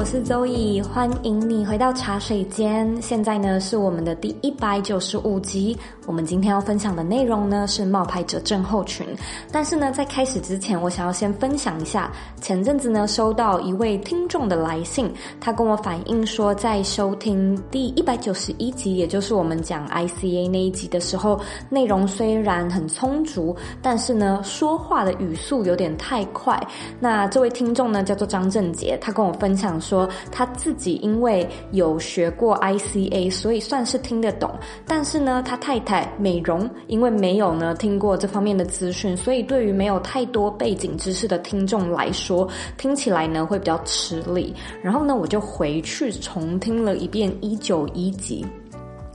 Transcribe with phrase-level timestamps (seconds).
[0.00, 2.90] 我是 Zoe，欢迎你回到茶水间。
[3.02, 5.76] 现在呢是我们的第一百九十五集。
[6.06, 9.06] 我们今天要分享的内容呢是冒牌者症候群。
[9.52, 12.10] 但是呢，在开始之前，我想要先分享一下，
[12.40, 26.58] 前阵子呢收到一位听众的来信，他跟我反映说，在收听第一百九十一集，也就是我们讲 ICA 那一集的时候，内容虽然很充足，但是呢说话的语速有点太快。
[26.98, 30.08] 那这位听众呢叫做张正杰，他跟我分享说。
[30.30, 34.50] 他自己因为有学过 ICA，所以算是听得懂。
[34.86, 44.54] 但是呢，他太太美容因为没有呢听过这方面的资讯，所以对于没有太多背景知识的听众来说，听起来呢会比较吃力。
[44.82, 48.46] 然后呢，我就回去重听了一遍一九一集。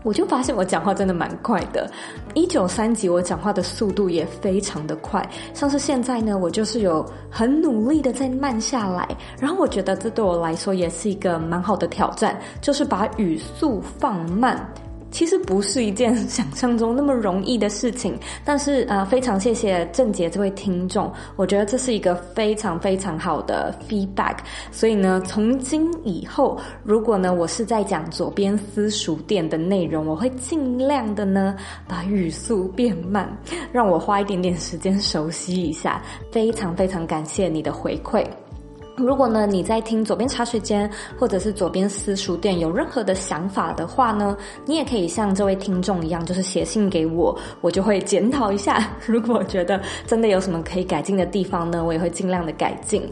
[0.05, 1.89] 我就发现我讲话真的蛮快的，
[2.35, 9.07] 一九三级我讲话的速度也非常的快，像是现在呢，我就是有很努力的在慢下来，
[9.39, 14.63] 然后我觉得这对我来说也是一个蛮好的挑战，就是把语速放慢。
[15.15, 24.39] 其实不是一件想象中那么容易的事情，但是、呃，非常谢谢郑杰这位听众，我觉得这是一个非常非常好的 feedback。
[24.73, 31.55] 所以呢，从今以后，如果呢我是在讲左边私塾店的内容，我会尽量的呢
[31.87, 33.25] 把语速变慢，
[33.71, 36.03] 让我花一点点时间熟悉一下。
[36.29, 38.21] 非常非常感谢你的回馈。
[38.95, 40.89] 如果呢，你在听左边茶水间
[41.19, 48.89] 或者是左边私塾店有任何的想法的话呢，你也可以像这位听众一样，就是写信给我，我就会检讨一下。
[49.05, 53.03] 如果觉得真的有什么可以改进的地方呢，我也会尽量的改进。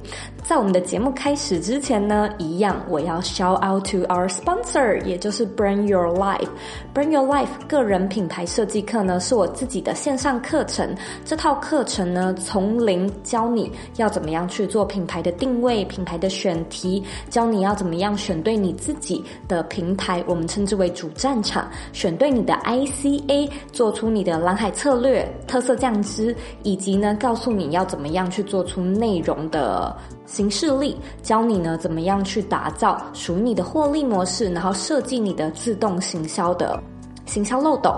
[0.41, 6.50] 在我们的节目开始之前呢，一样我要 shout out to our sponsor，也就是 Bring Your Life。
[6.94, 10.95] Bring Your Life 个人品牌设计课呢，是我自己的线上课程。
[11.25, 15.72] 这套课程呢，从零教你要怎么样去做品牌的定位。
[15.85, 21.63] 品牌的选题，教你要怎么样选对你自己的平台，我们称之为主战场；
[21.94, 29.95] 选对你的 ICA，做出你的蓝海策略、特色酱汁，以及呢，告诉你要怎么样去做出内容的
[30.25, 36.78] 形式力，教你呢怎么样去打造属于你的获利模式，然后设计你的自动行销的
[37.25, 37.95] 行销漏斗。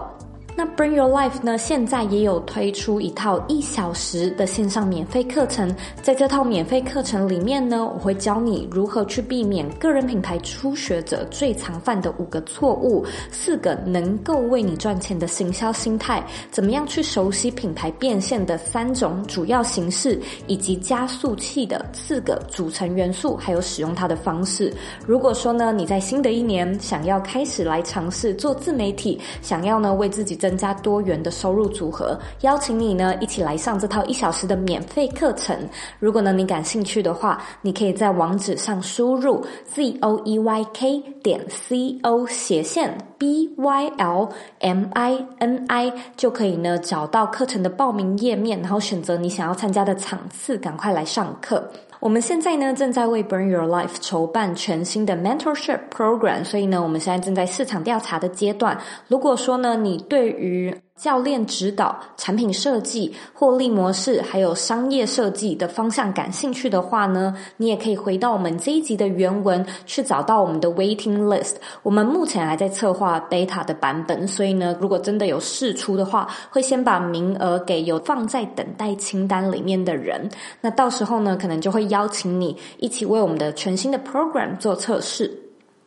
[0.58, 5.76] 那 Bring Your Life 呢，现在也有推出一套一小时的线上免费课程。
[6.02, 20.18] 在这套免费课程里面呢，我会教你如何去避免个人品牌初学者最常犯的五个错误，四个能够为你赚钱的行销心态，怎么样去熟悉品牌变现的三种主要形式，
[20.48, 24.74] 以及加速器的四个组成元素，还有使用它的方式。
[25.06, 30.40] 如果说呢，你在新的一年想要开始来尝试做自媒体，想要呢为自己。
[30.46, 35.58] 增加多元的收入组合，邀请你呢一起来上这套一小时的免费课程。
[35.98, 44.30] 如果呢你感兴趣的话，你可以在网址上输入 z o e y k 点 c o 斜线 b y l
[44.60, 51.68] m i n i 就可以呢找到课程的报名页面，然后选择你想要参加的场次，赶快来上课。
[52.06, 58.80] 我们现在呢正在为 Burn Your Life 筹办全新的 Mentorship Program，所以呢我们现在正在市场调查的阶段。
[59.08, 71.56] 如果说呢你对于教练指导、产品设计、获利模式，还有商业设计的方向感兴趣的话呢，你也可以回到我们这一集的原文去找到我们的 waiting list。
[71.84, 80.30] 我们目前还在策划 beta 的版本，所以呢，如果真的有试出的话，会先把名额给有放在等待清单里面的人。
[80.62, 85.45] 那到时候呢，可能就会邀请你一起为我们的全新的 program 做测试。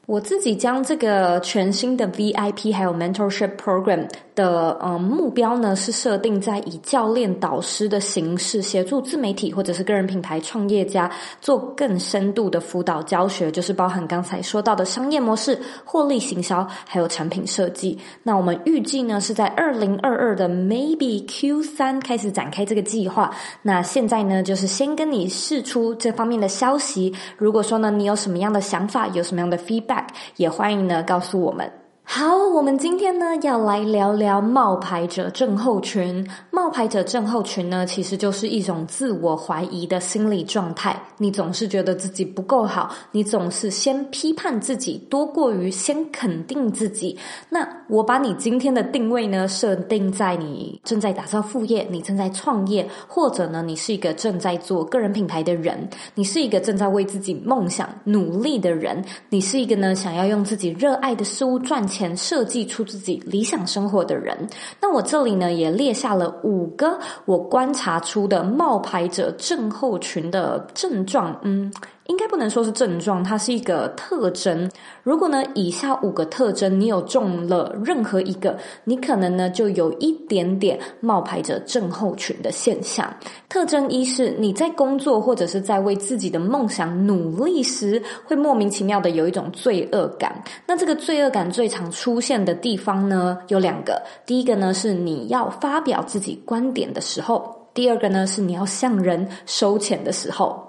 [0.08, 11.10] 我自己将这个全新的 VIP 还有 mentorship program 的嗯目标呢，是设定在以教练导师的形式协助自媒体或者是个人品牌创业家
[11.42, 17.98] 做更深度的辅导教学，就是包含刚才说到的商业模式、获利行销还有产品设计。
[18.22, 23.30] 那我们预计呢是在二零二二的 maybe Q 三开始展开这个计划。
[23.60, 27.14] 那现在呢就是先跟你试出这方面的消息。
[27.36, 29.97] 如果说呢你有什么样的想法，有什么样的 feedback。
[30.36, 31.70] 也欢迎呢，告诉我们。
[32.10, 36.26] 好，我们今天呢要来聊聊冒牌者症候群。
[36.50, 40.98] 冒牌者症候群呢，其实就是一种自我怀疑的心理状态。
[41.18, 47.14] 你总是觉得自己不够好，你总是先批判自己，多过于先肯定自己。
[47.50, 61.97] 那我把你今天的定位呢设定在你正在打造副业，你正在创业，或者呢你是一个正在做个人品牌的人，你是一个正在为自己梦想努力的人，你是一个呢想要用自己热爱的事物赚钱。
[61.98, 64.48] 前设计出自己理想生活的人，
[64.80, 71.72] 那我这里呢也列下了五个我观察出的冒牌者症候群的症状，嗯。
[72.08, 74.68] 应该不能说是症状，它是一个特征。
[75.02, 83.14] 如果呢，以下五个特征你有中了任何一个，你可能呢就有一点点冒牌者症候群的现象。
[83.46, 90.42] 特征一是你在工作或者是在为自己的梦想努力时，会莫名其妙的有一种罪恶感。
[90.66, 94.02] 那这个罪恶感最常出现的地方呢，有两个。
[94.24, 100.67] 第一个呢是你要发表自己观点的时候，第二个呢是你要向人收钱的时候。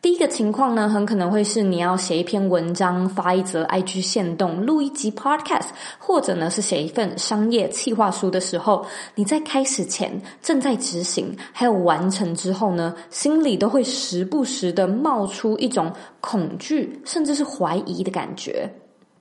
[0.00, 5.66] 第一个情况呢，很可能会是你要写一篇文章、发一则 IG 限动、录一集 Podcast，
[5.98, 8.86] 或者呢是写一份商业企划书的时候，
[9.16, 18.72] 你在开始前、正在执行，还有完成之后呢，心里都会时不时的冒出一种恐惧，甚至是怀疑的感觉。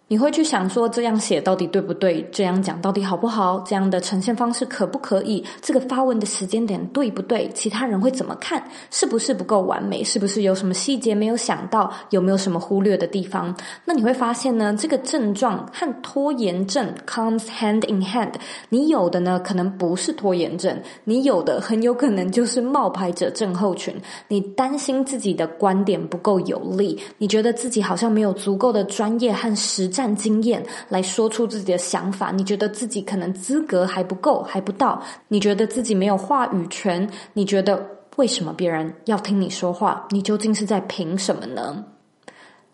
[0.09, 2.25] 你会去想说，这样写到底对不对？
[2.31, 3.59] 这样讲到底好不好？
[3.67, 5.43] 这样的呈现方式可不可以？
[5.61, 7.49] 这个发文的时间点对不对？
[7.53, 8.63] 其他人会怎么看？
[8.89, 10.01] 是不是不够完美？
[10.05, 11.91] 是不是有什么细节没有想到？
[12.11, 13.53] 有没有什么忽略的地方？
[13.83, 18.31] 那你会发现呢，这个症状和拖延症 comes hand in hand。
[18.69, 23.93] 你有的呢，可能不是拖延症，你有的很有可能就是冒牌者症候群。
[24.29, 29.91] 你担心自己的观点不够有力，你觉得自己好像没有足够的专业和实。
[29.97, 37.83] 战经验来说出自己的想法，你觉得自己可能资格还不够，还不到，你觉得自己没有话语权，你觉得
[38.17, 40.05] 为什么别人要听你说话？
[40.11, 41.83] 你究竟是在凭什么呢？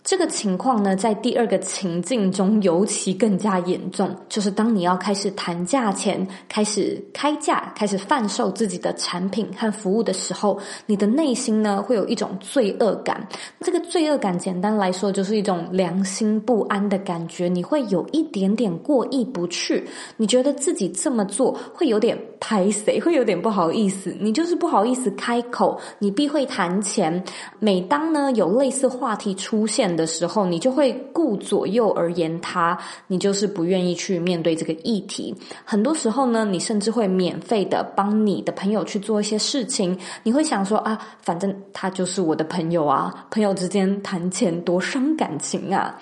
[0.04, 13.26] 这个情况呢，在第二个情境中尤其更加严重，就是当你要开始谈价钱、开始开价、开始贩售自己的产品和服务的时候，你的内心呢会有一种罪恶感。
[13.62, 17.48] 这个罪恶感，简单来说，就是一种良心不安的感觉。
[17.48, 24.14] 你会有一点点过意不去，你觉得自己这么做会有点歹势，会有点不好意思。
[24.20, 27.24] 你就是不好意思开口，你避会谈钱。
[27.60, 35.36] 每当呢有类似话题出现的时候，你就会顾左右而言他，你就是不愿意去面对这个议题。
[35.64, 39.98] 很多时候呢，你甚至会免费的帮你的朋友去做一些事情。
[40.24, 46.00] 你会想说啊，反正他就是我的朋友啊，朋友之间谈钱多伤感情啊。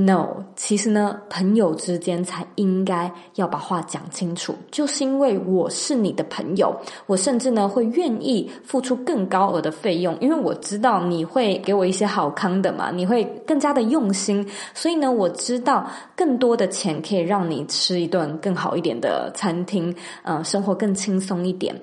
[0.00, 4.54] No，其实呢，朋友之间才应该要把话讲清楚。
[4.70, 6.72] 就是因为我是你的朋友，
[7.06, 14.48] 我甚至呢会愿意付出更高额的费用，因为我知道你会给我一些好康的嘛，你会更加的用心。
[14.72, 15.84] 所以呢，我知道
[16.14, 19.92] 更多的钱可以让你吃一顿更好一点的餐厅，
[20.22, 21.74] 嗯，生活更轻松一点。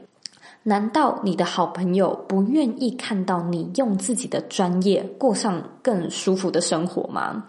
[0.64, 7.44] 难道你的好朋友不愿意看到你用自己的专业过上更舒服的生活吗？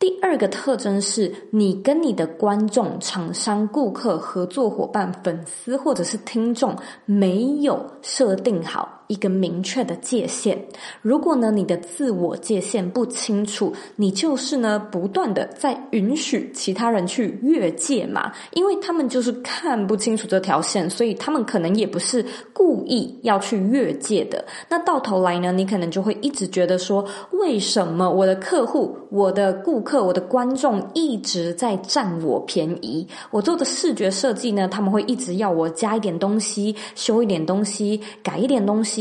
[0.00, 10.56] 第二个特征是你跟你的观众、厂商、顾客、合作伙伴、粉丝或者是听众没有设定好一个明确的界限。
[11.02, 24.44] 如果呢，你的自我界限不清楚，你就是呢不断的在允许其他人去越界嘛，因为他们就是看不清楚这条线，所以他们可能也不是故意要去越界的。
[24.68, 33.04] 那到头来呢，你可能就会一直觉得说，为什么我的客户、我的顾客、我的观众一直在占我便宜？
[33.32, 38.99] 我做的视觉设计呢，他们会一直要我加一点东西、修一点东西、改一点东西。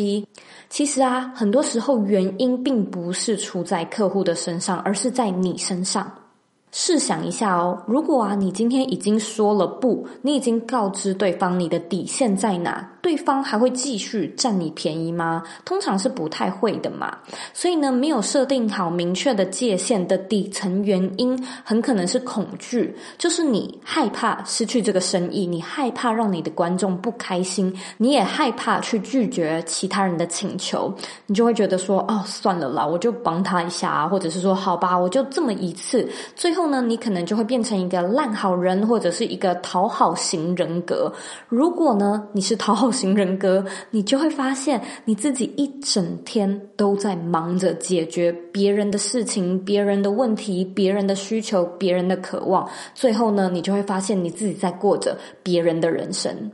[0.69, 6.11] 其实啊，很多时候原因并不是出在客户的身上，而是在你身上。
[6.71, 15.41] 试想一下哦，如果啊，你今天已经说了不，你已经告知对方你的底线在哪，对方还会继续占你便宜吗？
[15.65, 17.17] 通常是不太会的嘛。
[17.55, 30.93] 所以呢，没有设定好明确的界限的底层原因，很可能是恐惧，就是你害怕失去这个生意，你害怕让你的观众不开心，你也害怕去拒绝其他人的请求，
[31.25, 36.58] 你就会觉得说，哦，算了啦，我就帮他一下，或者是说，好吧，我就这么一次，最后。
[36.59, 41.09] 后呢，你可能就会变成一个烂好人，或者是一个讨好型人格。
[41.47, 56.51] 如果呢，你是讨好型人格，你就会发现你自己一整天都在忙着解决别人的事情、别人的问题、别人的需求、别人的渴望，最后呢，你就会发现你自己在过着别人的人生。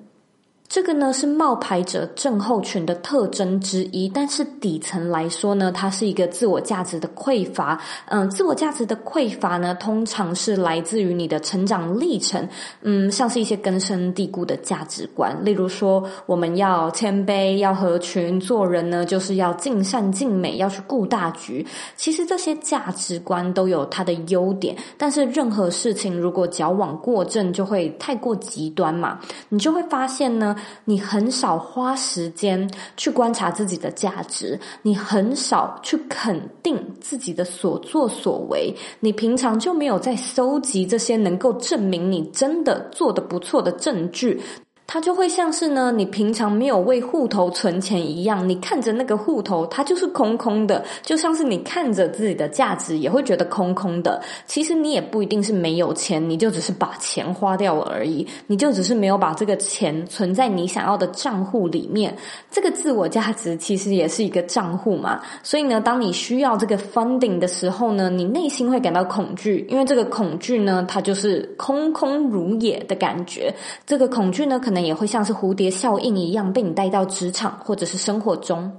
[0.75, 7.79] 这个呢是冒牌者症候群的特征之一，但是底层来说呢，它是一个自我价值的匮乏。
[8.08, 12.46] 嗯，自我价值的匮乏呢，通常是来自于你的成长历程。
[12.82, 21.65] 嗯，像是一些根深蒂固的价值观，例如说我们要谦卑，要合群，做人呢就是要尽善尽美，要去顾大局。
[21.96, 30.53] 其实这些价值观都有它的优点，但是任何事情如果矫枉过正，就会太过极端嘛，你就会发现呢。
[30.86, 44.41] 你很少花时间去观察自己的价值，你很少去肯定自己的所作所为，你平常就没有在搜集这些能够证明你真的做的不错的证据。
[44.88, 54.22] 它就会像是呢，你平常没有为户头存钱一样，你看着那个户头，它就是空空的，就像是你看着自己的价值，也会觉得空空的。
[54.46, 62.15] 其实你也不一定是没有钱，你就只是把钱花掉了而已，你就只是没有把这个钱存在你想要的账户里面。
[62.51, 73.51] 这个自我价值其实也是一个账户嘛，所以呢，当你需要这个 funding 的时候呢，你内心会感到恐惧，因为这个恐惧呢，它就是空空如也的感觉。
[73.88, 74.75] 这个恐惧呢，可能。
[74.82, 78.72] 也会像是蝴蝶效应一样被你带到职场或者是生活中。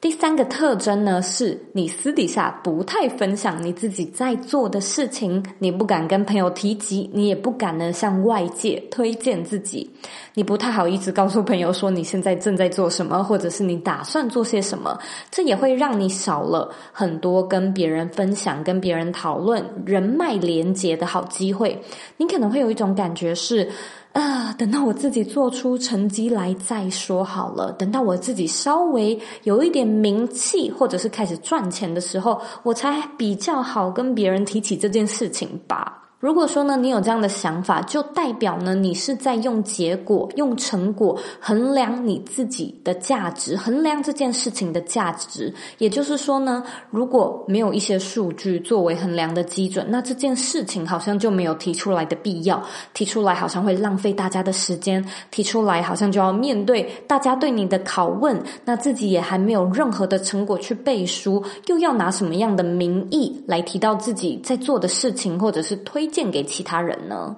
[0.00, 9.90] 第三个特征呢，是你私底下不太分享你自己在做的事情，你不敢跟朋友提及，你也不敢呢向外界推荐自己，
[10.34, 14.98] 你不太好意思告诉朋友说你现在正在做什么，或者是你打算做些什么，
[15.30, 21.80] 这也会让你少了很多跟别人分享、跟别人讨论、人脉连接的好机会。
[22.18, 23.66] 你可能会有一种感觉是，
[24.14, 27.72] 啊，等到我自己做出成绩来再说好了。
[27.72, 36.03] 等到我自己稍微有一点名气，或者是开始赚钱的时候，我才比较好跟别人提起这件事情吧。
[36.24, 45.52] 如果说呢，你有这样的想法，就代表呢，你是在用结果、用成果衡量你自己的价值，衡量这件事情的价值。
[45.76, 52.62] 也就是说呢，如果没有一些数据作为衡量的基准，那这件事情好像就没有提出来的必要。
[52.94, 67.36] 提出来好像会浪费大家的时间，提出来好像就要面对大家对你的拷问，那自己也还没有任何的成果去背书，又要拿什么样的名义来提到自己在做的事情，或者是推荐给其他人呢？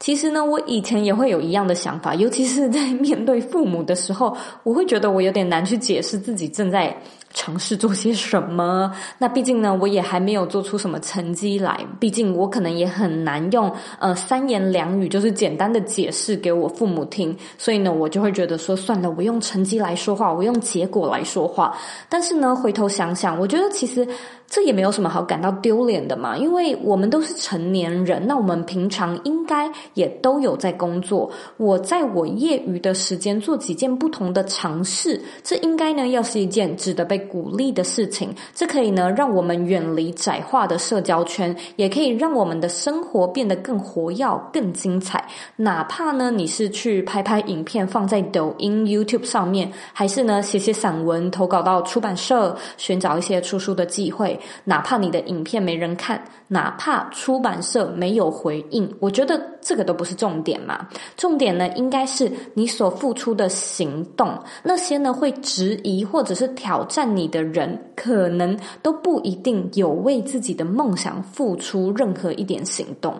[0.00, 6.96] 其实呢，我以前也会有一样的想法，尤其是在面对父母的时候，我会觉得我有点难去解释自己正在
[7.34, 8.92] 尝试做些什么。
[9.18, 17.36] 那毕竟呢，我也还没有做出什么成绩来，毕竟我可能也很难用呃三言两语就是简单的解释给我父母听。
[17.58, 21.76] 所以呢，我就会觉得说，算了，我用成绩来说话，我用结果来说话。
[22.08, 24.06] 但是呢，回头想想，我觉得其实。
[24.50, 31.30] 这也没有什么好感到丢脸的嘛，因为我们都是成年人，那我们平常应该也都有在工作。
[31.58, 38.34] 我在我业余的时间做几件不同的尝试，这应该呢要是一件值得被鼓励的事情。
[38.54, 45.22] 这可以呢让我们远离窄化的社交圈，也可以让我们的生活变得更活跃、更精彩。
[45.56, 54.37] 哪怕呢你是去拍拍影片放在抖音、YouTube 上面，还是呢写写散文投稿到出版社，寻找一些出书的机会。
[54.64, 60.88] 哪怕你的影片没人看，哪怕出版社没有回应，我觉得这个都不是重点嘛。
[61.16, 64.38] 重点呢，应该是你所付出的行动。
[64.62, 73.14] 那些呢会质疑或者是挑战你的人，可能都不一定有为自己的梦想付出任何一点行动。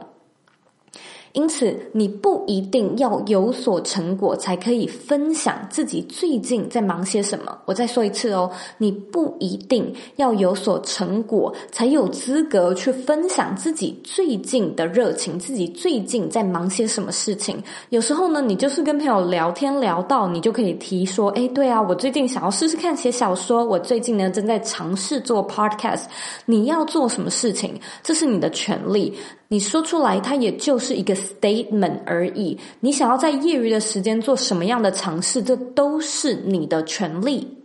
[1.38, 7.56] 因此，你不一定要有所成果才可以分享自己最近在忙些什么。
[7.64, 17.62] 我再说一次哦，你不一定要有所成果才有资格去分享自己最近的热情，自己最近在忙些什么事情。
[17.90, 26.06] 有时候呢，你就是跟朋友聊天聊到，你就可以提说：“诶，对啊，我最近想要试试看写小说，我最近呢正在尝试做 podcast。”
[26.46, 29.14] 你要做什么事情，这是你的权利。
[29.50, 32.58] 你说出来，它也就是一个 statement 而已。
[32.80, 37.56] 你想要在业余的时间做什么样的尝试，这都是你的权利。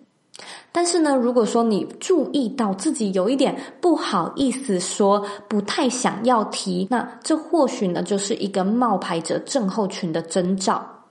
[0.72, 11.03] 但是呢，如果说你注意到自己有一点不好意思说，不太想要提，那这或许呢就是一个冒牌者症候群的征兆。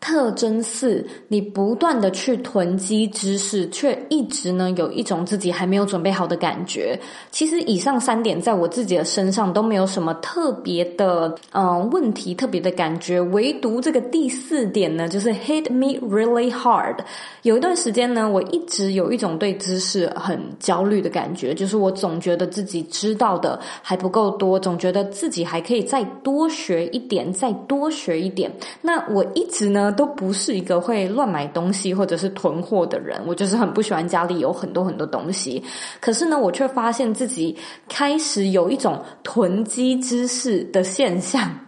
[0.00, 7.00] 特征四，你不断的去囤积知识，却一直呢有一种自己还没有准备好的感觉。
[7.30, 16.98] 其实以上三点在我自己的身上都没有什么特别的嗯、问题，特别的感觉，唯独这个第四点呢，就是 hit me really hard。
[17.40, 28.52] 有一段时间呢，我一直有一种对知识很焦虑的感觉，就是我总觉得自己知道的还不够多，总觉得自己还可以再多学一点，再多学一点。
[28.82, 29.92] 那我一直呢。
[29.94, 35.62] 都不是一个会乱买东西或者是囤货的人，我就是很不喜欢家里有很多很多东西。
[36.00, 37.56] 可是呢，我却发现自己
[37.88, 41.63] 开始有一种囤积知识的现象。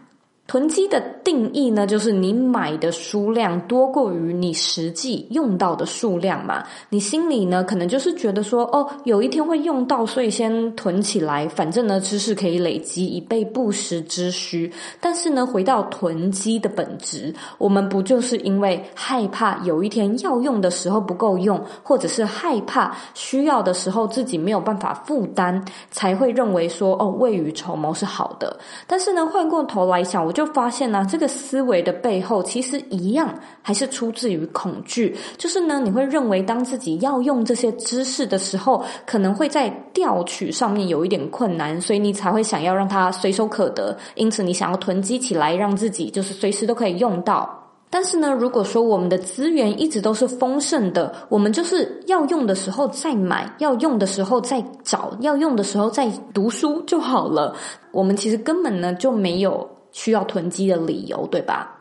[0.46, 6.62] 囤积的定义呢，就是你买的数量多过于你实际用到的数量嘛。
[6.88, 11.48] 你心里呢，可能就是觉得说，哦，有一天会用到，所以先囤起来。
[11.48, 14.72] 反正呢，知识可以累积，以备不时之需。
[15.00, 25.60] 但是呢，回到囤积的本质，我们不就是因为害怕有一天要用的时候不够用，或者是害怕需要的时候自己没有办法负担，
[25.90, 28.56] 才会认为说，哦，未雨绸缪是好的。
[28.86, 30.35] 但是呢，换过头来想，我。
[30.36, 35.16] 就发现呢、这个思维的背后其实一样，还是出自于恐惧。
[35.38, 43.96] 就是呢，你会认为当自己要用这些知识的时候，可能会在调取上面有一点困难，所以你才会想要让它随手可得。
[44.14, 47.58] 因此，你想要囤积起来，让自己就是随时都可以用到。
[47.88, 57.56] 但是呢，如果说我们的资源一直都是丰盛的，我们就是要用的时候再买，要用的时候再找，要用的时候再读书就好了。
[57.90, 59.66] 我们其实根本呢就没有。
[59.96, 61.72] 需要囤积的理由，对吧？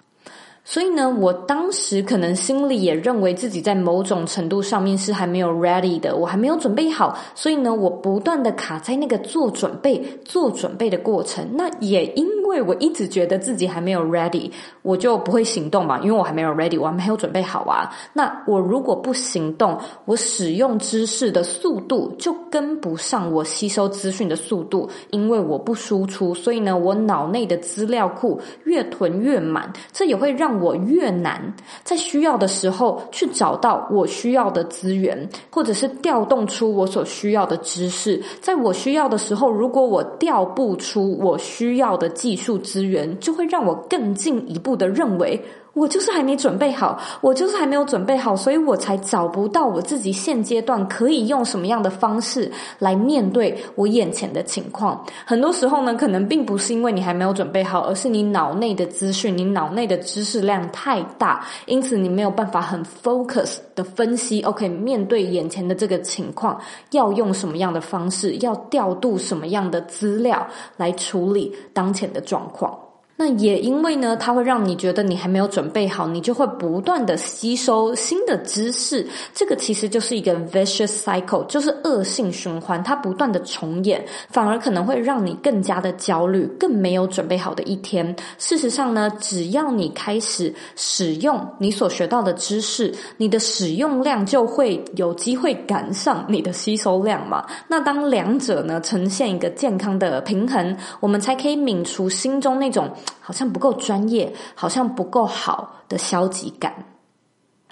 [0.63, 11.45] 所以呢，我当时可能心里也认为自己在某种程度上面是还没有 ready 的，我还没有准备好，所以呢，我不断的卡在那个做准备、做准备的过程。
[11.53, 14.49] 那也因因为我一直觉得自己还没有 ready，
[14.83, 17.91] 我就不会行动嘛，因为我还没有 ready，我还没有准备好啊。
[18.13, 38.21] 那我如果不行动，我使用知识的速度就跟不上我吸收资讯的速度，因为我不输出，所以呢，我脑内的资料库越囤越满，这也会让我越难在需要的时候去找到我需要的资源，或者是调动出我所需要的知识。
[38.39, 45.41] 在我需要的时候，如果我调不出我需要的技术资源，就会让我更进一步的认为。
[45.75, 55.05] 我就是还没准备好，我就是还没有准备好，所以我才找不到我自己现阶段可以用什么样的方式来面对我眼前的情况。
[55.25, 64.41] 很多时候呢，可能并不是因为你还没有准备好，而是你脑内的资讯、你脑内的知识量太大，因此你没有办法很 focus 的分析。
[64.43, 66.57] OK，面对眼前的这个情况，
[66.91, 72.84] 要用什么样的方式，要调度什么样的资料来处理当前的状况。
[73.17, 79.07] 那也因为呢，它会让你觉得你还没有准备好，你就会不断的吸收新的知识。
[79.33, 88.13] 这个其实就是一个 vicious cycle，就是恶性循环，它不断的重演，反而可能会让你更加的焦虑，更没有准备好的一天。
[88.37, 97.45] 事实上呢，只要你开始使用你所学到的知识，你的使用量就会有机会赶上你的吸收量嘛。
[97.69, 102.91] 那当两者呢呈现一个健康的平衡，我们才可以泯除心中那种。
[103.19, 106.73] 好像不够专业，好像不够好的消极感。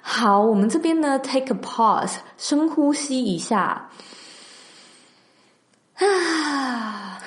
[0.02, 3.90] 好，我们这边呢，take a pause，深呼吸一下。
[5.96, 7.22] 啊，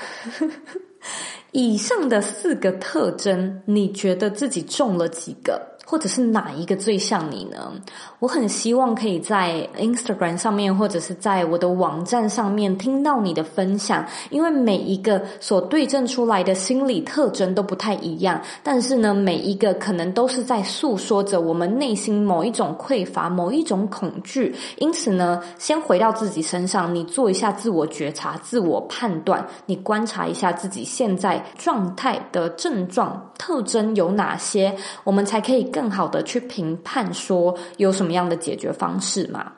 [1.53, 5.76] 以上的四个特征，你觉得自己中了几个？
[5.89, 7.73] 或者是哪一个最像你呢？
[8.19, 24.53] 我很希望可以在 Instagram 上面，或者是在我的网站上面听到你的分享，因为每一个所对症出来的心理特征都不太一样，但是呢，每一个可能都是在诉说着我们内心某一种匮乏、某一种恐惧。
[24.79, 35.71] 因此呢，先回到自己身上，你做一下自我觉察、自我判断，你观察一下自己现在状态的症状特征有哪些，我们才可以。
[35.77, 39.53] 更好的去评判说有什么样的解决方式嘛？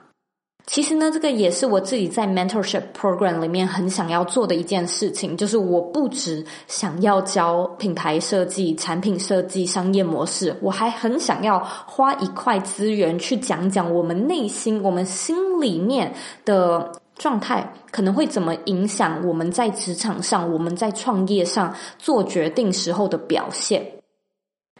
[0.66, 16.12] 其实呢，这个也是我自己在 mentorship program 里面很想要做的一件事情，就是我不只想要教品牌设计、产品设计、商业模式，我还很想要花一块资源去讲讲我们内心、我们心里面
[16.44, 23.97] 的状态可能会怎么影响我们在职场上、我们在创业上做决定时候的表现。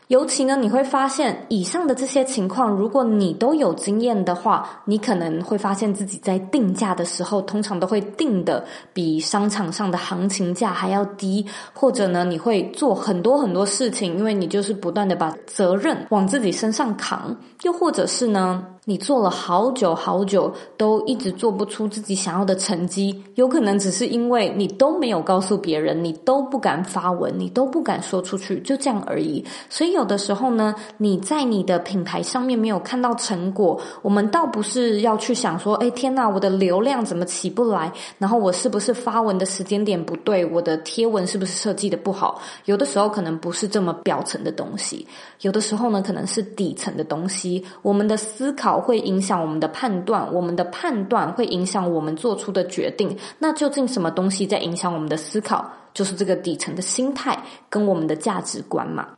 [0.09, 11.44] 尤其呢，你会发现以上的这些情况，如果你都有经验的话，你可能会发现自己在定价的时候，通常都会定的比商场上的行情价还要低，
[11.75, 29.44] 或者呢，你会做很多很多事情，因为你就是不断的把责任往自己身上扛，又或者是呢，你做了好久好久，都一直做不出自己想要的成绩，有可能只是因为你都没有告诉别人，你都不敢发文，你都不敢说出去，就这样而已。
[29.68, 37.92] 所以有的时候呢，你在你的品牌上面没有看到成果，我们倒不是要去想说，哎，天哪，我的流量怎么起不来？
[38.16, 40.46] 然后我是不是发文的时间点不对？
[40.46, 42.40] 我的贴文是不是设计的不好？
[42.64, 45.07] 有的时候可能不是这么表层的东西，
[45.42, 47.62] 有的时候呢，可能是底层的东西。
[47.83, 48.78] 我们的思考。
[48.81, 53.17] 会影响我们的判断，我们的判断会影响我们做出的决定。
[53.38, 55.64] 那究竟什么东西在影响我们的思考？
[55.95, 57.37] 就是这个底层的心态
[57.69, 59.09] 跟我们的价值观嘛。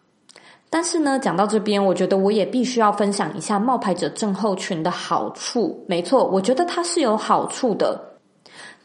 [0.71, 5.85] 但是呢，讲到这边，我觉得我也必须要分享一下冒牌者症候群的好处。
[5.89, 8.10] 没错，我觉得它是有好处的。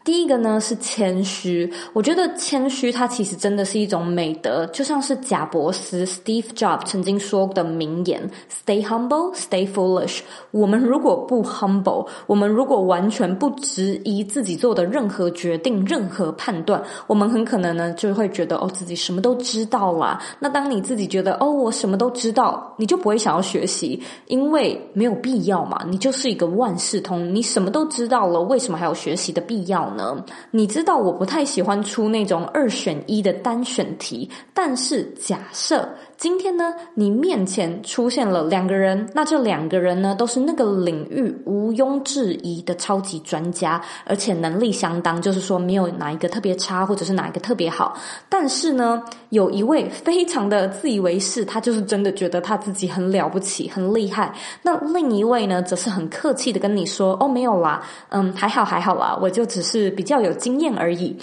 [0.06, 10.20] 第一个呢是谦虚，我觉得谦虚它其实真的是一种美德，就像是贾伯斯 Steve Jobs 曾经说的名言：“Stay humble, stay foolish。”
[10.52, 20.22] 我们如果不 humble，我们如果完全不质疑自己做的任何决定、任何判断，我们很可能呢就会觉得哦自己什么都知道啦。
[20.38, 25.84] 那当你自己觉得哦我什么都知道，你就不会想要学习，因为没有必要嘛。
[25.88, 29.95] 你就是一个万事通，你什么都知道了，为什么还有学习的必要呢？
[29.96, 47.96] 呢，你知道我不太喜欢出那种二选一的单选题，但是假设今天呢，你面前出现了两个人，那这两个人呢都是那个领域毋庸置疑的超级专家，而且能力相当，就是说没有哪一个特别差，或者是哪一个特别好。
[48.28, 54.34] 但是呢，有一位非常的自以为是，他就是真的觉得他自己很了不起，很厉害。
[54.62, 61.16] 那另一位呢，则是很客气的跟你说：“哦，没有啦，嗯，还好还好啦，我就只是。”比较有经验而已。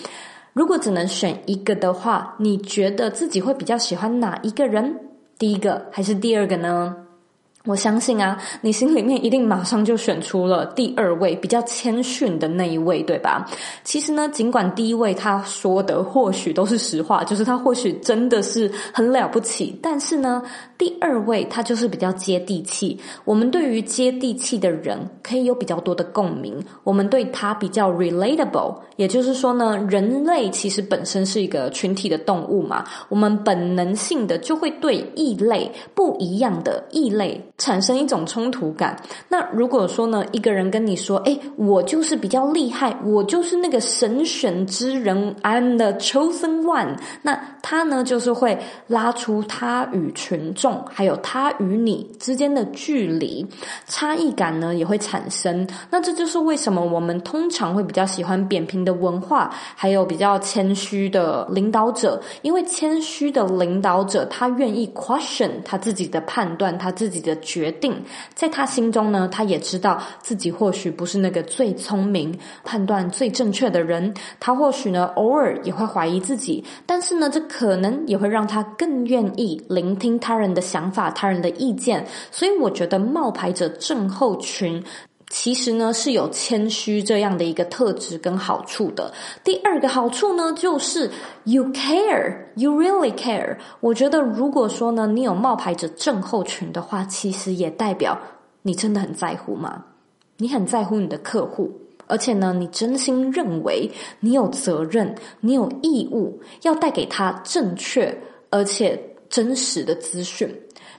[0.53, 4.99] 如果只能选一个的话，你觉得自己会比较喜欢哪一个人？
[5.37, 6.95] 第一个还是第二个呢？
[7.65, 13.49] 我相信啊，你心里面一定马上就选出了第二位比较谦逊的那一位，对吧？
[13.85, 20.43] 其实呢，尽管第一位他说的或许都是实话，就是他或许真的是很了不起，但是呢，
[20.77, 22.99] 第二位他就是比较接地气。
[23.23, 37.41] 我们对于接地气的人可以有比较多的共鸣，我们对他比较 relatable，也就是说呢，人类其实本身是一个群体的动物嘛，我们本能性的就会对异类不一样的异类。
[37.57, 38.97] 产生一种冲突感。
[39.29, 53.45] 那如果说呢，一个人跟你说：“诶，我就是比较厉害，我就是那个神选之人，I'm the chosen one。”那他呢，就是会拉出他与群众，还有他与你之间的距离，
[53.85, 55.65] 差异感呢也会产生。
[55.91, 67.37] 那这就是为什么我们通常会比较喜欢扁平的文化，还有比较谦虚的领导者，因为谦虚的领导者他愿意 question 他自己的判断，他自己的。
[67.43, 68.03] 决定
[68.33, 74.13] 在他心中呢，他也知道自己或许不是那个最聪明、判断最正确的人。
[74.39, 82.05] 他或许呢，偶尔也会怀疑自己，但是呢，这可能也会让他更愿意聆听他人的想法、他人的意见。
[82.31, 84.83] 所以，我觉得冒牌者症候群。
[85.35, 89.11] 其实呢，是有谦虚这样的一个特质跟好处的。
[89.43, 91.09] 第二个好处呢，就是
[91.45, 93.57] you care, you really care。
[93.79, 98.15] 我觉得如果说呢，你有冒牌者症候群的话，其实也代表
[98.61, 99.83] 你真的很在乎吗？
[100.37, 101.71] 你很在乎你的客户，
[102.05, 108.15] 而且呢，你真心认为你有责任，你有义务要带给他正确
[108.51, 110.47] 而且真实的资讯。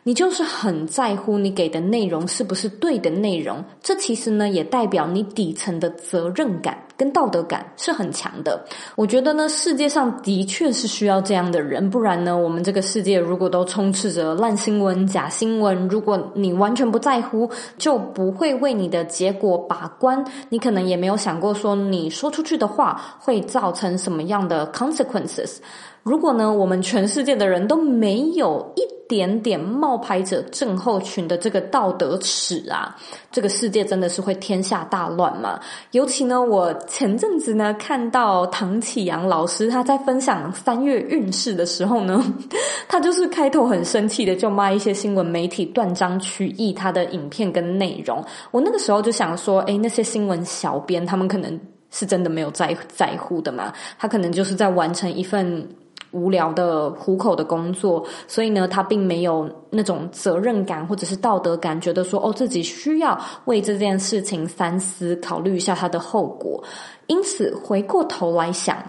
[0.07, 8.63] 你就是很在乎你给的内容是不是对的内容，这其实呢也代表你底层的责任感跟道德感是很强的。
[8.97, 20.23] 我觉得呢，世界上的确是需要这样的人，不然呢，我们这个世界如果都充斥着烂新闻、假新闻，如果你完全不在乎，就不会为你的结果把关。
[20.51, 25.57] 你可能也没有想过说，你说出去的话会造成什么样的 consequences。
[26.05, 32.95] 如果呢，我们全世界的人都没有一点点冒牌者症候群的这个道德尺啊，
[33.33, 35.59] 这个世界真的是会天下大乱嘛？
[35.93, 42.23] 尤其呢，我前阵子呢看到唐启阳老师他在分享三月运势的时候呢，
[42.87, 48.23] 他就是开头很生气的就骂一些新闻媒体断章取义他的影片跟内容。
[48.51, 51.59] 我那个时候就想说，诶，那些新闻小编他们可能
[51.91, 53.73] 是真的没有在在乎的嘛？
[53.99, 55.67] 他可能就是在完成一份。
[56.15, 66.63] 无聊的糊口的工作，所以呢，他并没有那种责任感或者是道德感，觉得说哦，自己需要为这件事情三思，考虑一下它的后果。
[67.09, 68.83] 因此，回过头来想，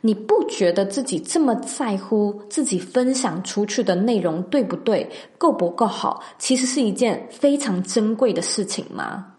[0.00, 9.29] 你不觉得自己这么在乎自己分享出去的内容对不对，够不够好，其实是一件非常珍贵的事情吗？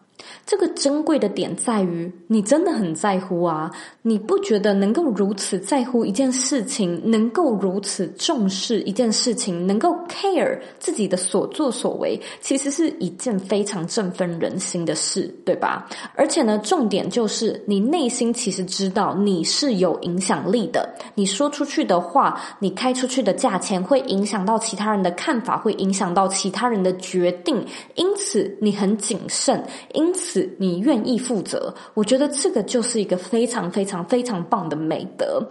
[0.46, 3.72] 这个珍贵的点在于，你真的很在乎啊！
[4.02, 15.88] 你不觉得能够如此在乎一件事情，能够如此重视一件事情，能够 care 自己的所作所为，其实是一件非常振奋人心的事，对吧？
[16.16, 30.50] 而且呢，重点就是你内心其实知道你是有影响力的，你说出去的话，你开出去的价钱会影响到其他人的看法，会影响到其他人的决定，因此你很谨慎，因此。
[30.58, 35.48] 你愿意负责，我觉得这个就是一个非常非常非常棒的美德。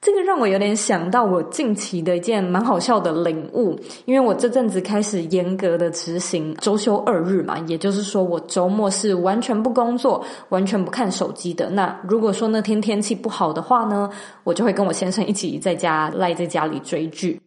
[0.00, 11.70] 这个让我有点想到我近期的一件蛮好笑的领悟，因为我这阵子开始严格的执行周休二日嘛，也就是说我周末是完全不工作、完全不看手机的。
[11.70, 14.10] 那如果说那天天气不好的话呢，
[14.42, 17.40] 我就会跟我先生一起在家赖在家里追剧。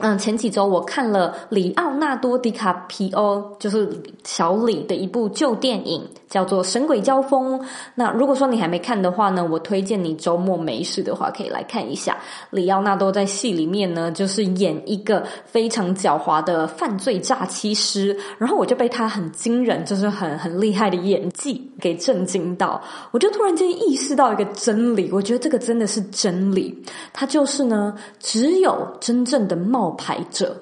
[0.00, 3.88] 嗯，前几周我看了里奥纳多·迪卡皮欧，就是
[4.24, 7.58] 小李的一部旧电影，叫做《神鬼交锋》。
[7.94, 12.14] 那如果说你还没看的话呢，我推荐你周末没事的话可以来看一下。
[12.50, 22.78] 里奥纳多在戏里面呢，就是演一个非常狡猾的犯罪诈欺师，然后我就被他很惊人，就是很很厉害的演技给震惊到。
[23.12, 29.85] 我就突然间意识到一个真理，我觉得这个真的是真理，它就是呢，只有真正的冒。
[29.86, 30.60] 冒牌者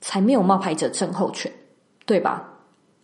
[0.00, 1.50] 才没有冒牌者症候群，
[2.04, 2.48] 对吧？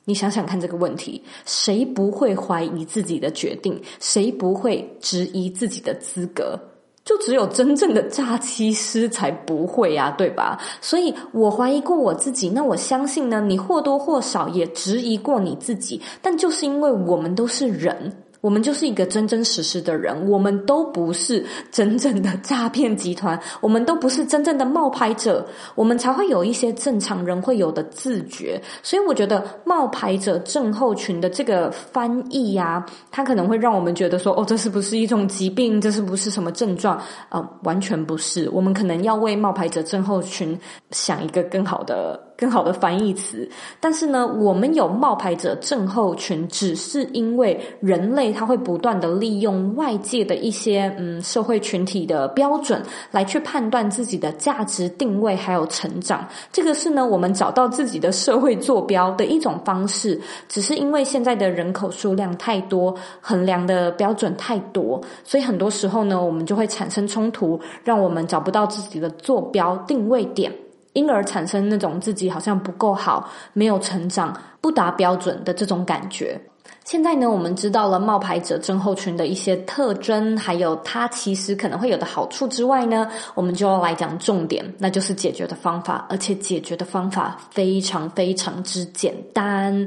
[0.04, 3.80] 你想想看这个问题，谁不会怀疑自己的决定？
[4.00, 6.58] 谁不会质疑自己的资格？
[7.04, 10.60] 就只有真正的诈欺师才不会啊，对吧？
[10.80, 18.12] 所以我怀疑过我自己，那我相信呢，你或多或少也质疑过你自己，但就是因为我们都是人。
[18.40, 28.60] 我们就是一个真真实实的人，我们都不是真正的诈骗集团，我们都不是真正的冒牌者，我们才会有一些正常人会有的自觉。
[28.82, 35.80] 所以我觉得冒牌者症候群的这个翻译呀，它可能会让我们觉得说，哦，这是不是一种疾病？
[35.80, 37.00] 这是不是什么症状？
[37.30, 38.48] 呃，完全不是。
[38.52, 40.58] 我们可能要为冒牌者症候群
[40.90, 42.20] 想一个更好的。
[42.36, 43.48] 更好的翻译词，
[43.80, 56.28] 但是呢，我们有冒牌者症候群，只是因为人类他会不断的利用外界的一些嗯社会群体的标准来去判断自己的价值定位还有成长。
[56.52, 60.20] 这个是呢，我们找到自己的社会坐标的一种方式。
[60.48, 70.52] 只是因为现在的人口数量太多，衡量的标准太多，所以很多时候呢，我们就会产生冲突，让我们找不到自己的坐标定位点。
[70.96, 76.40] 因而产生那种自己好像不够好、没有成长、不达标准的这种感觉。
[76.84, 89.86] 现在呢，我们知道了冒牌者症候群的一些特征，还有它其实可能会有的好处之外呢，我们就要来讲重点，那就是解决的方法，而且解决的方法非常非常之简单。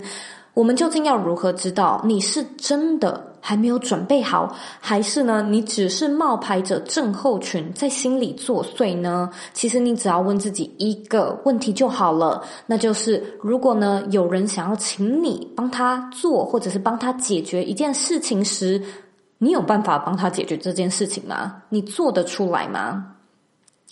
[0.53, 9.29] 我们究竟要如何知道你是真的还没有准备好，还是呢，你只是冒牌者症候群在心里作祟呢？
[9.53, 18.81] 其实你只要问自己一个问题就好了，那就是如果呢，有人想要请你帮他做，或者是帮他解决一件事情时，
[19.37, 21.61] 你有办法帮他解决这件事情吗？
[21.69, 23.15] 你做得出来吗？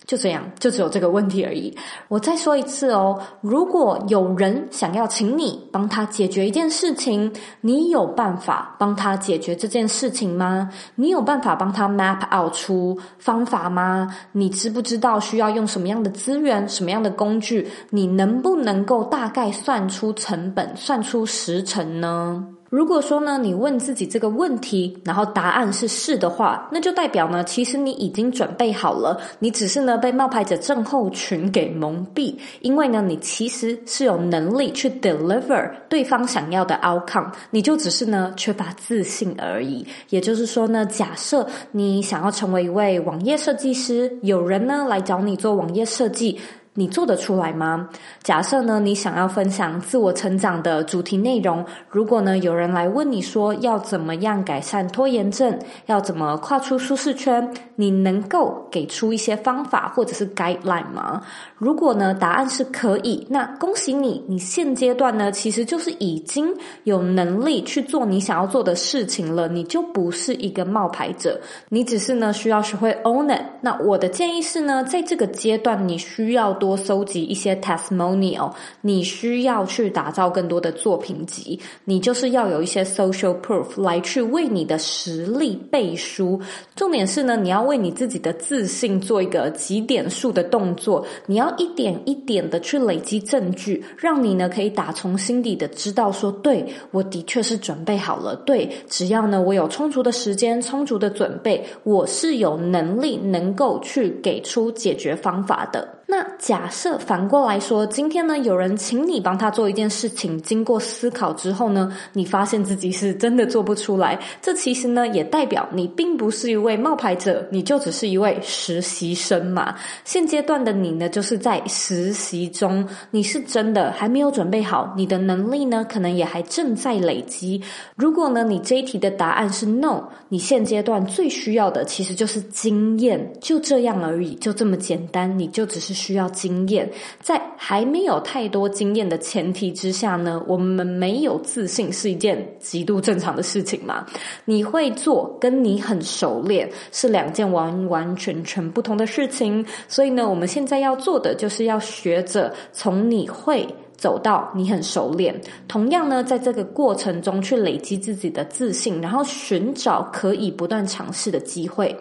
[0.07, 1.75] 就这样，就只有这个问题而已。
[2.07, 10.69] 我再说一次哦，如果有人想要请你帮他解决一件事情，你有办法帮他解决这件事情吗？
[10.95, 14.15] 你有办法帮他 map out 出方法吗？
[14.31, 17.67] 你知不知道需要用什么样的资源、什么样的工具？
[17.89, 22.47] 你能不能够大概算出成本、算出时程呢？
[22.69, 39.85] 如果说呢，你问自己这个问题，然后答案是是的话，那就代表呢，其实你已经准备好了，你只是呢被冒牌者症候群给蒙蔽，因为呢，你其实是有能力去 deliver 对方想要的 outcome，你就只是呢缺乏自信而已。
[40.09, 46.37] 也就是说呢，假设你想要成为一位网页设计师，有人呢来找你做网页设计。
[46.79, 47.89] 你做得出来吗？
[48.21, 61.19] 假设呢，你想要分享自我成长的主题内容，如果呢，有人来问你说要怎么样改善拖延症，要怎么跨出舒适圈，你能够给出一些方法或者是 guideline 吗？
[61.57, 66.47] 如果呢，答案是可以，那恭喜你，你现阶段呢，其实就是已经
[66.83, 73.41] 有能力去做你想要做的事情了，你就不是一个冒牌者，你只是呢，需要学会 own it。
[73.61, 76.66] 那我的建议是呢，在这个阶段，你需要多。
[76.67, 78.51] 多搜集一些 testimonial，
[78.81, 86.37] 你需要去打造更多的作品集，你就是要有一些 social proof 来去为你的实力背书。
[86.75, 98.35] 重点是呢，你要为你自己的自信做一个几点数的动作，你要一点一点的去累积证据，让你呢可以打从心底的知道说，对，我的确是准备好了。
[98.45, 105.96] 对，只要呢我有充足的时间、充足的准备，我是有能力能够去给出解决方法的。
[106.09, 119.75] 那假设反过来说，今天呢，有人请你帮他做一件事情，经过思考之后呢，你发现自己是真的做不出来，这其实呢，也代表你并不是一位冒牌者，你就只是一位实习生嘛。
[120.05, 127.61] 现阶段的你呢，就是在实习中，你是真的还没有准备好，你的能力呢，可能也还正在累积。
[127.97, 135.96] 如果呢，你这一题的答案是 no，你现阶段最需要的其实就是经验，就这样而已，就这么简单，你就只是。
[135.97, 136.87] 需要经验，
[137.19, 144.05] 在还没有太多经验的前提之下呢，我们没有自信是一件极度正常的事情嘛。
[144.45, 149.65] 你会做，跟你很熟练是两件完完全全不同的事情。
[149.87, 155.33] 所以呢，我们现在要做的就是要学着从你会走到你很熟练。
[155.67, 161.95] 同样呢，在这个过程中去累积自己的自信，然后寻找可以不断尝试的机会。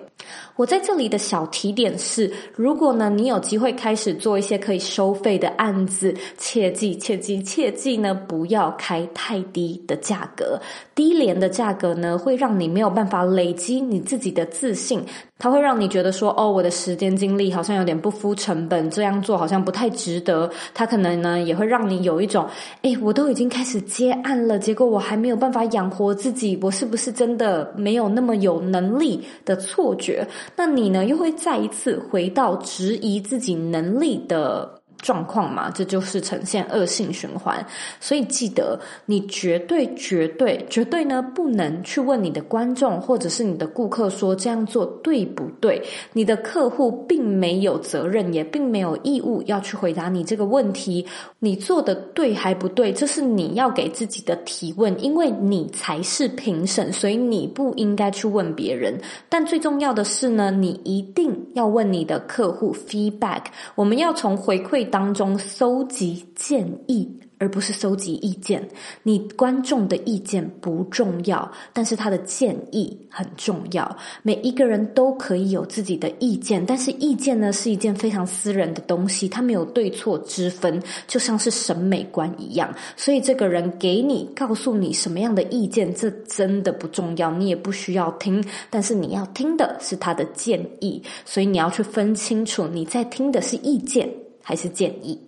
[0.57, 10.59] 我在这里的小提点是：如果呢，你有机会开始做一些可以收费的案子，切记切记切记呢，不要开太低的价格。
[10.95, 15.05] 低廉的价格呢，会让你没有办法累积你自己的自信，
[15.39, 20.51] 它会让你觉得说：哦，我的时间精力好像有点不敷成本，这样做好像不太值得。
[20.73, 22.47] 它可能呢，也会让你有一种：
[22.81, 30.27] 诶，我都已经开始接案了，结果我还没有办法养活自己，我是不是真的没有那么有能力的错觉？
[30.55, 37.65] 那你呢，又会再一次回到质疑自己能力的状况嘛，这就是呈现恶性循环。
[38.01, 45.83] 所以记得，你绝对、绝对、绝对呢，不能去问你的观众或者是你的顾客说这样做对不对。
[46.13, 51.07] 你的客户并没有责任，也并没有义务要去回答你这个问题。
[51.39, 58.99] 你做的对还不对，这是你要给自己的提问，因为你才是评审，所以你不应该去问别人。
[59.29, 63.43] 但最重要的是呢，你一定要问你的客户 feedback。
[63.75, 67.21] 我们要从回馈当中搜集建议。
[67.39, 68.67] 而不是搜集意见，
[69.03, 73.95] 你观众的意见不重要，但是他的建议很重要。
[74.23, 82.75] 每一个人都可以有自己的意见，但是意见呢，是一件非常私人的东西，它没有对错之分，就像是审美观一样。
[82.97, 88.43] 所以这个人给你告诉你什么样的意见，这真的不重要，你也不需要听。
[88.71, 94.09] 但是你要听的是他的建议，所以你要去分清楚，你在听的是意见
[94.47, 95.21] 还是建议。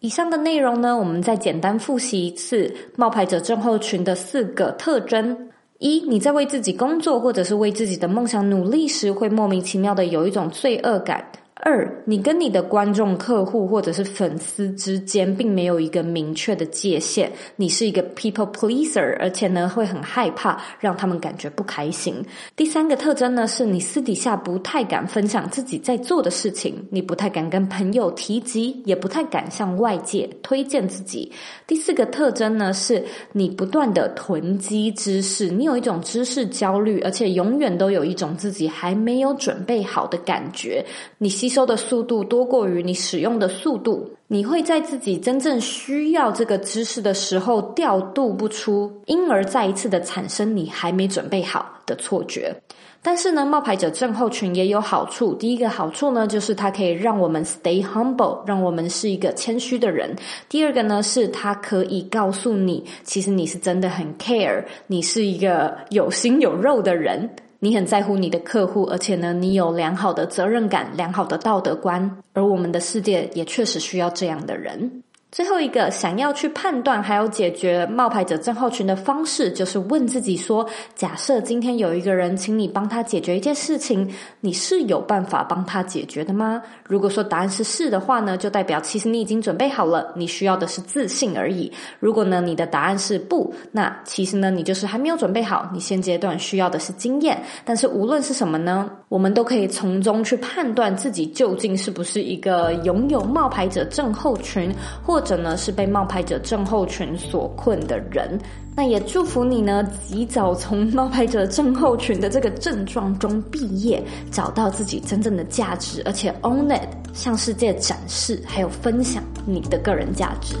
[0.00, 11.26] 以上的内容呢，我们再简单复习一次冒牌者症候群的四个特征：一，你在为自己工作或者是为自己的梦想努力时，会莫名其妙的有一种罪恶感。
[11.56, 22.16] 二，你跟你的观众、客户或者是粉丝之间并没有一个明确的界限，你是一个 people pleaser，而且呢会很害怕让他们感觉不开心。
[22.56, 31.30] 第三个特征呢，是你私底下不太敢分享自己在做的事情，你不太敢跟朋友提及，也不太敢向外界推荐自己。
[31.68, 40.84] 第四个特征呢，是你不断的囤积知识，你有一种知识焦虑，而且永远都有一种自己还没有准备好的感觉，
[41.16, 52.56] 你吸收的速度多过于你使用的速度，你会在自己真正需要这个知识的时候调度不出，因而再一次的产生你还没准备好的错觉。
[53.02, 55.34] 但是呢，冒牌者症候群也有好处。
[55.34, 60.16] 第一个好处呢，就是它可以让我们 stay humble，让我们是一个谦虚的人。
[60.48, 67.28] 第二个呢，是它可以告诉你，其实你是真的很 care，你是一个有心有肉的人。
[67.64, 75.02] 你很在乎你的客户，而且呢，你有良好的责任感、良好的道德观，而我们的世界也确实需要这样的人。
[75.34, 86.62] 最后一个想要去判断还有解决冒牌者症候群的方式，就是问自己说：假设今天有一个人请你帮他解决一件事情，你是有办法帮他解决的吗？
[86.86, 91.72] 如果说答案是是的话呢，就代表其实你已经准备好了，你需要的是自信而已。
[91.98, 97.42] 如果呢你的答案是不，那其实呢你就是还没有准备好，你现阶段需要的是经验。
[97.64, 104.72] 但是无论是什么呢，我们都可以从中去判断自己究竟是不是一个拥有冒牌者症候群，
[105.04, 108.38] 或者呢是被冒牌者症候群所困的人，
[108.76, 120.54] 那也祝福你呢，及早从冒牌者症候群的这个症状中毕业，找到自己真正的价值，而且 own it，向世界展示还有分享你的个人价值。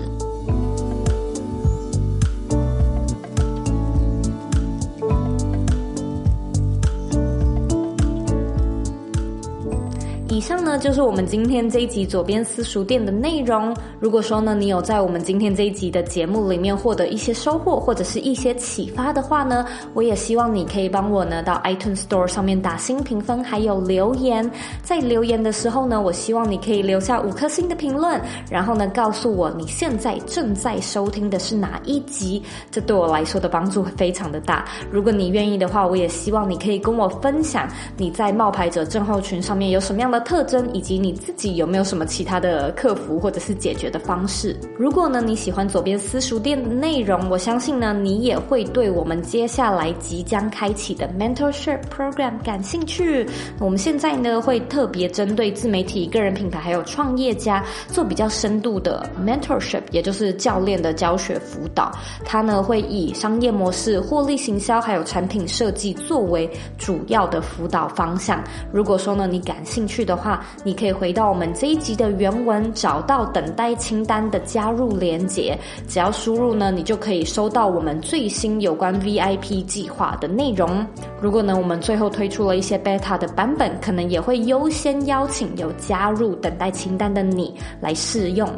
[10.34, 13.72] 以上呢就是我们今天这一集左边私塾店的内容。
[14.00, 24.50] 如果说呢你有在我们今天这一集的节目里面获得一些收获或者是一些启发的话呢，我也希望你可以帮我呢到 iTunes Store 上面打新评分，还有留言。
[24.82, 28.20] 在留言的时候呢，我希望你可以留下五颗星的评论，
[28.50, 34.64] 然后呢告诉我你现在正在收听的是哪一集，这对我来说的帮助非常的大。
[34.90, 44.56] 如果你愿意的话，我也希望你可以跟我分享你在冒牌者症候群上面有什么样的特征，以及你自己有没有什么其他的克服或者是解决的方式？
[44.78, 53.26] 如果呢你喜欢左边私塾店的内容，我相信呢你也会对我们接下来即将开启的 Mentorship Program 感兴趣。
[53.58, 61.92] 我们现在呢会特别针对自媒体、个人品牌还有创业家做比较深度的 Mentorship，也就是教练的教学辅导。
[62.24, 68.42] 它呢会以商业模式、获利行销还有产品设计作为主要的辅导方向。
[68.72, 75.58] 如果说呢你感兴趣的，的话，你可以回到我们这一集的原文，找到等待清单的加入连接，
[75.88, 80.86] 只要输入呢，你就可以收到我们最新有关 VIP 计划的内容。
[81.20, 88.48] 如果呢，我们最后推出了一些 beta 的版本，可能也会优先邀请有加入等待清单的你来试用。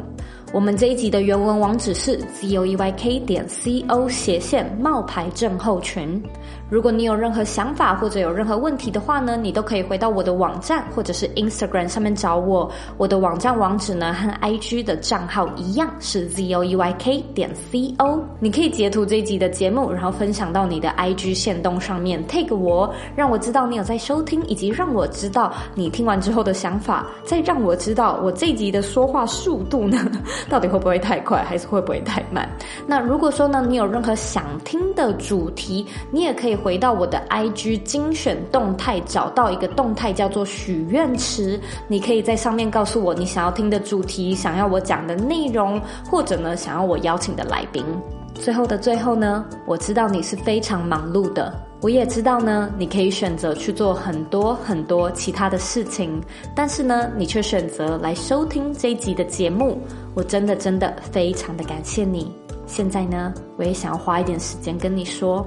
[0.53, 6.23] 我们这一集的原文网址是 zoeyk 点 co 斜线冒牌症候群。
[6.69, 12.69] 如果你有任何想法或者有任何问题的话呢，你都可以回到我的网站或者是 Instagram 上面找我。
[12.97, 18.19] 我的网站网址呢和 IG 的账号一样是 zoeyk 点 co。
[18.39, 29.97] 你可以截图这一集的节目，然后分享到你的 IG 线动上面，take 我，让我知道你有在收听，以及让我知道你听完之后的想法，再让我知道我这集的说话速度呢，
[30.49, 32.45] 到底会不会太快，还是会不会太慢？
[32.85, 36.56] 那如果说呢，你有任何想听的主题，你也可以。
[36.57, 45.79] 回到我的 IG 精选动态，找到一个动态叫做许愿池，你可以在上面告诉我你想要听的主题，想要我讲的内容，
[46.09, 47.85] 或者呢想要我邀请的来宾。
[48.33, 51.51] 最后的最后呢，我知道你是非常忙碌的，
[51.81, 56.21] 我也知道呢你可以选择去做很多很多其他的事情，
[56.53, 59.79] 但是呢你却选择来收听这一集的节目，
[60.13, 62.31] 我真的真的非常的感谢你。
[62.67, 65.43] 现在呢，我也想要花一点时间跟你说，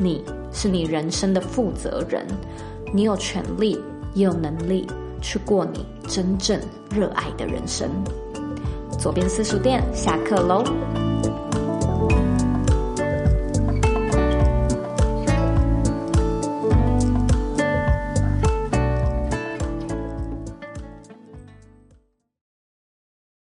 [0.00, 0.24] 你。
[0.52, 2.26] 是你人生的负责人，
[2.92, 3.80] 你有权利
[4.14, 4.84] 也有能力
[5.22, 6.58] 去过你真正
[6.92, 7.88] 热爱的人生。
[8.98, 10.64] 左边私塾店下课喽。